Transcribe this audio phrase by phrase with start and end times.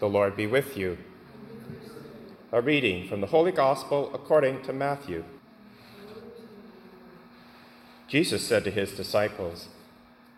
[0.00, 0.96] The Lord be with you.
[2.52, 5.24] A reading from the Holy Gospel according to Matthew.
[8.08, 9.68] Jesus said to his disciples,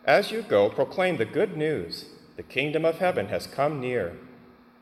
[0.04, 2.06] As you go, proclaim the good news.
[2.36, 4.16] The kingdom of heaven has come near.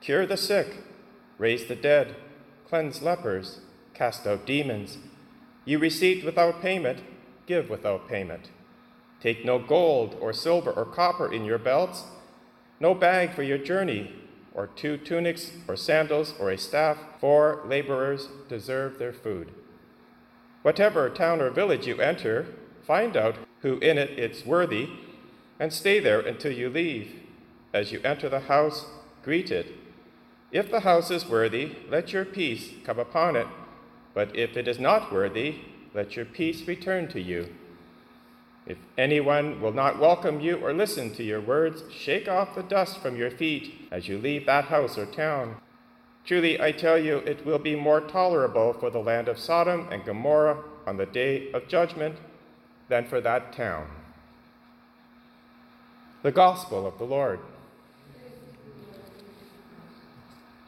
[0.01, 0.79] Cure the sick,
[1.37, 2.17] raise the dead,
[2.67, 3.61] cleanse lepers,
[3.93, 4.97] cast out demons.
[5.67, 7.01] You received without payment,
[7.45, 8.49] give without payment.
[9.21, 12.05] Take no gold or silver or copper in your belts,
[12.81, 14.15] no bag for your journey,
[14.61, 19.51] or two tunics or sandals or a staff, for laborers deserve their food.
[20.61, 22.47] Whatever town or village you enter,
[22.87, 24.91] find out who in it is worthy,
[25.59, 27.11] and stay there until you leave.
[27.73, 28.85] As you enter the house,
[29.23, 29.73] greet it.
[30.53, 33.47] If the house is worthy, let your peace come upon it,
[34.13, 35.61] but if it is not worthy,
[35.95, 37.49] let your peace return to you.
[38.67, 42.99] If anyone will not welcome you or listen to your words, shake off the dust
[42.99, 45.57] from your feet as you leave that house or town.
[46.25, 50.05] Truly, I tell you, it will be more tolerable for the land of Sodom and
[50.05, 52.17] Gomorrah on the day of judgment
[52.89, 53.87] than for that town.
[56.23, 57.41] The Gospel of the Lord.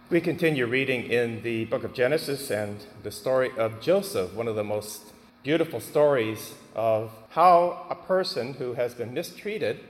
[0.09, 4.57] We continue reading in the book of Genesis and the story of Joseph, one of
[4.57, 5.12] the most
[5.43, 9.81] beautiful stories of how a person who has been mistreated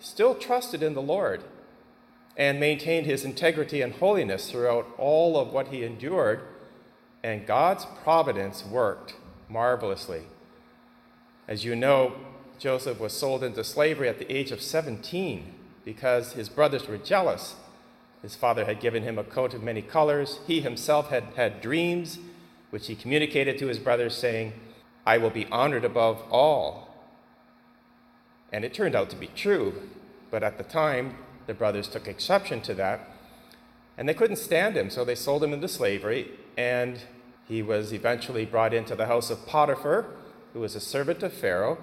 [0.00, 1.42] still trusted in the Lord
[2.36, 6.40] and maintained his integrity and holiness throughout all of what he endured,
[7.22, 9.14] and God's providence worked
[9.48, 10.22] marvelously.
[11.46, 12.14] As you know,
[12.58, 15.52] Joseph was sold into slavery at the age of 17
[15.84, 17.56] because his brothers were jealous.
[18.22, 20.40] His father had given him a coat of many colors.
[20.46, 22.18] He himself had had dreams,
[22.70, 24.54] which he communicated to his brothers, saying,
[25.06, 26.94] I will be honored above all.
[28.52, 29.82] And it turned out to be true,
[30.30, 31.16] but at the time,
[31.46, 33.08] the brothers took exception to that,
[33.98, 37.00] and they couldn't stand him, so they sold him into slavery, and
[37.46, 40.06] he was eventually brought into the house of Potiphar,
[40.52, 41.78] who was a servant of Pharaoh.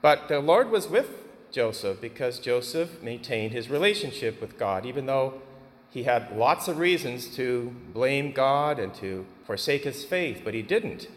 [0.00, 1.10] But the Lord was with
[1.50, 5.42] Joseph because Joseph maintained his relationship with God, even though
[5.90, 10.62] he had lots of reasons to blame God and to forsake his faith, but he
[10.62, 11.08] didn't.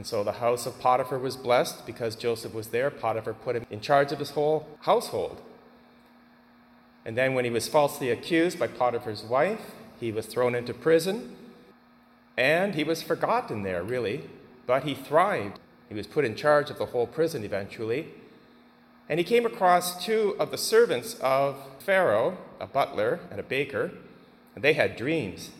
[0.00, 2.90] And so the house of Potiphar was blessed because Joseph was there.
[2.90, 5.42] Potiphar put him in charge of his whole household.
[7.04, 9.60] And then, when he was falsely accused by Potiphar's wife,
[10.00, 11.36] he was thrown into prison.
[12.34, 14.22] And he was forgotten there, really,
[14.66, 15.60] but he thrived.
[15.90, 18.06] He was put in charge of the whole prison eventually.
[19.06, 23.90] And he came across two of the servants of Pharaoh, a butler and a baker,
[24.54, 25.50] and they had dreams.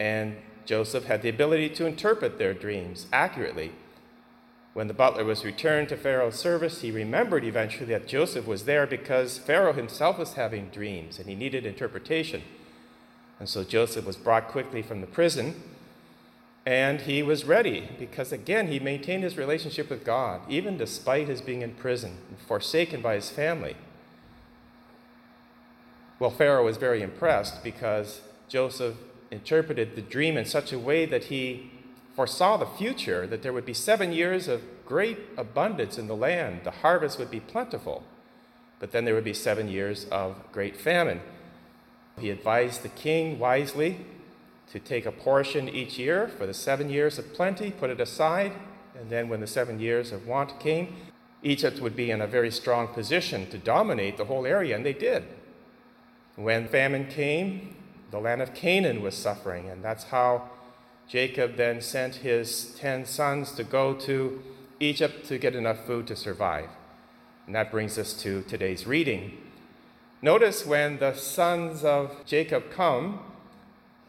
[0.00, 0.34] And
[0.66, 3.72] Joseph had the ability to interpret their dreams accurately.
[4.74, 8.86] When the butler was returned to Pharaoh's service, he remembered eventually that Joseph was there
[8.86, 12.42] because Pharaoh himself was having dreams and he needed interpretation.
[13.38, 15.62] And so Joseph was brought quickly from the prison
[16.66, 21.40] and he was ready because, again, he maintained his relationship with God, even despite his
[21.40, 23.76] being in prison and forsaken by his family.
[26.18, 28.96] Well, Pharaoh was very impressed because Joseph
[29.30, 31.70] interpreted the dream in such a way that he
[32.14, 36.60] foresaw the future, that there would be seven years of great abundance in the land,
[36.64, 38.04] the harvest would be plentiful,
[38.78, 41.20] but then there would be seven years of great famine.
[42.18, 44.06] He advised the king wisely
[44.72, 48.52] to take a portion each year for the seven years of plenty, put it aside,
[48.98, 50.96] and then when the seven years of want came,
[51.42, 54.94] Egypt would be in a very strong position to dominate the whole area, and they
[54.94, 55.24] did.
[56.36, 57.76] When famine came,
[58.10, 60.50] the land of Canaan was suffering, and that's how
[61.08, 64.42] Jacob then sent his ten sons to go to
[64.80, 66.68] Egypt to get enough food to survive.
[67.46, 69.38] And that brings us to today's reading.
[70.20, 73.20] Notice when the sons of Jacob come,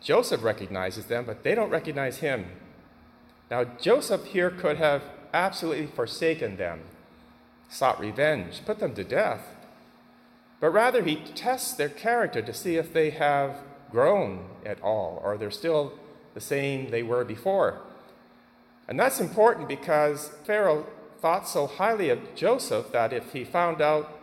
[0.02, 2.46] Joseph recognizes them, but they don't recognize him.
[3.52, 5.03] Now, Joseph here could have
[5.34, 6.81] absolutely forsaken them,
[7.69, 9.46] sought revenge, put them to death.
[10.59, 13.58] But rather, he tests their character to see if they have
[13.91, 15.93] grown at all, or they're still
[16.34, 17.79] the same they were before.
[18.87, 20.85] And that's important because Pharaoh
[21.19, 24.19] thought so highly of Joseph that if he found out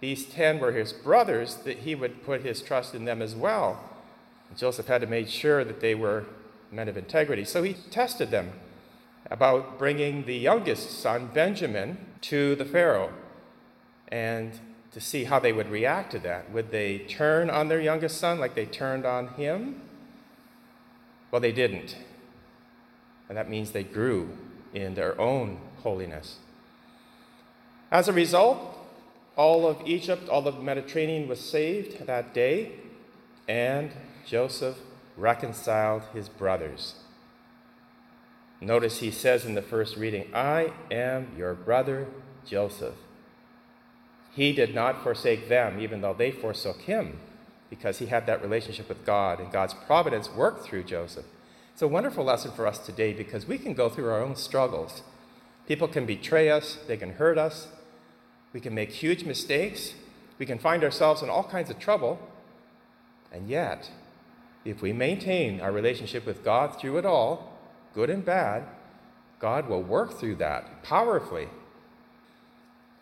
[0.00, 3.82] these ten were his brothers, that he would put his trust in them as well.
[4.48, 6.26] And Joseph had to make sure that they were
[6.70, 7.44] men of integrity.
[7.44, 8.52] So he tested them
[9.30, 13.12] about bringing the youngest son, Benjamin, to the Pharaoh.
[14.08, 14.58] And
[14.96, 16.50] to see how they would react to that.
[16.50, 19.82] Would they turn on their youngest son like they turned on him?
[21.30, 21.98] Well, they didn't.
[23.28, 24.30] And that means they grew
[24.72, 26.38] in their own holiness.
[27.90, 28.58] As a result,
[29.36, 32.72] all of Egypt, all of the Mediterranean was saved that day.
[33.46, 33.90] and
[34.24, 34.78] Joseph
[35.18, 36.94] reconciled his brothers.
[38.62, 42.06] Notice he says in the first reading, I am your brother
[42.46, 42.94] Joseph.
[44.36, 47.18] He did not forsake them, even though they forsook him,
[47.70, 51.24] because he had that relationship with God, and God's providence worked through Joseph.
[51.72, 55.02] It's a wonderful lesson for us today because we can go through our own struggles.
[55.66, 57.68] People can betray us, they can hurt us,
[58.52, 59.94] we can make huge mistakes,
[60.38, 62.18] we can find ourselves in all kinds of trouble,
[63.32, 63.90] and yet,
[64.66, 67.54] if we maintain our relationship with God through it all,
[67.94, 68.64] good and bad,
[69.38, 71.48] God will work through that powerfully.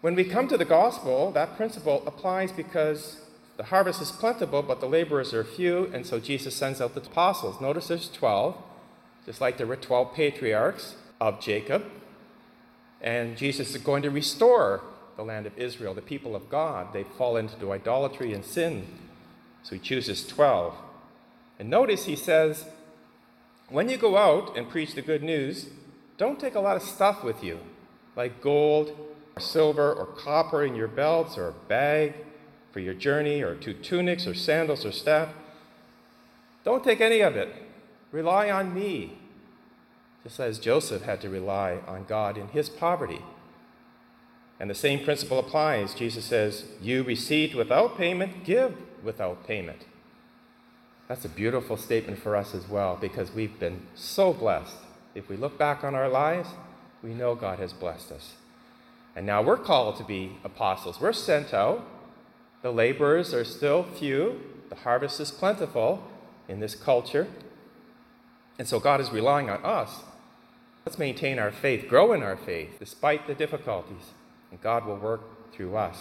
[0.05, 3.23] When we come to the gospel, that principle applies because
[3.57, 7.01] the harvest is plentiful, but the laborers are few, and so Jesus sends out the
[7.01, 7.59] apostles.
[7.59, 8.55] Notice there's 12,
[9.25, 11.87] just like there were 12 patriarchs of Jacob.
[13.01, 14.83] And Jesus is going to restore
[15.17, 16.93] the land of Israel, the people of God.
[16.93, 18.87] They fall into idolatry and sin.
[19.63, 20.75] So he chooses 12.
[21.59, 22.67] And notice he says,
[23.71, 25.71] when you go out and preach the good news,
[26.19, 27.59] don't take a lot of stuff with you,
[28.15, 32.15] like gold, or silver, or copper in your belts, or a bag
[32.73, 35.29] for your journey, or two tunics, or sandals, or staff.
[36.65, 37.55] Don't take any of it.
[38.11, 39.19] Rely on me,
[40.23, 43.23] just as Joseph had to rely on God in his poverty.
[44.61, 45.95] And the same principle applies.
[45.95, 49.85] Jesus says, You received without payment, give without payment.
[51.09, 54.77] That's a beautiful statement for us as well because we've been so blessed.
[55.15, 56.49] If we look back on our lives,
[57.03, 58.35] we know God has blessed us.
[59.17, 61.01] And now we're called to be apostles.
[61.01, 61.87] We're sent out.
[62.63, 64.41] The laborers are still few,
[64.71, 66.03] the harvest is plentiful
[66.49, 67.29] in this culture.
[68.59, 70.03] And so God is relying on us.
[70.87, 74.13] Let's maintain our faith, grow in our faith despite the difficulties,
[74.51, 75.99] and God will work through us.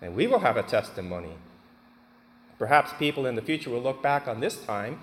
[0.00, 1.34] And we will have a testimony
[2.58, 4.98] Perhaps people in the future will look back on this time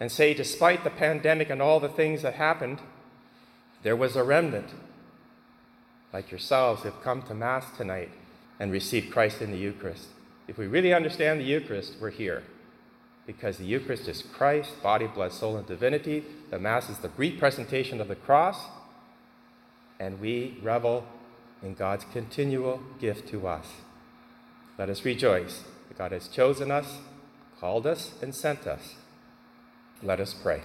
[0.00, 2.80] and say, despite the pandemic and all the things that happened,
[3.82, 4.70] there was a remnant
[6.14, 8.08] like yourselves have come to Mass tonight
[8.60, 10.06] and received Christ in the Eucharist.
[10.46, 12.44] If we really understand the Eucharist, we're here.
[13.26, 16.22] Because the Eucharist is Christ, body, blood, soul, and divinity.
[16.50, 18.66] The Mass is the representation of the cross.
[19.98, 21.04] And we revel
[21.64, 23.66] in God's continual gift to us.
[24.78, 26.98] Let us rejoice that God has chosen us,
[27.58, 28.94] called us, and sent us.
[30.00, 30.62] Let us pray.